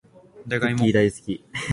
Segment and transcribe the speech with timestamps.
[0.47, 0.85] じゃがいも